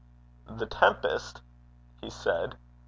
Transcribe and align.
'The 0.47 0.65
Tempest?' 0.65 1.41
he 2.01 2.09
said. 2.09 2.55